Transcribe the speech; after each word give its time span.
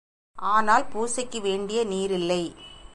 ஆனால் 0.37 0.85
பூசைக்கு 0.85 1.41
வேண்டிய 1.41 1.85
நீரில்லை. 1.85 2.43